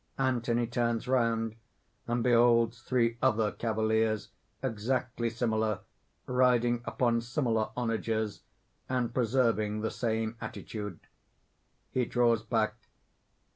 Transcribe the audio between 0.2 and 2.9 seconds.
__Anthony turns round, and beholds